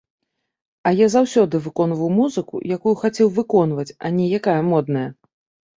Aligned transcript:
А 0.89 0.93
я 0.99 1.07
заўсёды 1.15 1.55
выконваў 1.67 2.09
музыку, 2.21 2.55
якую 2.77 2.95
хацеў 3.03 3.27
выконваць, 3.39 3.91
а 4.03 4.17
не 4.19 4.25
якая 4.41 4.61
модная. 4.73 5.07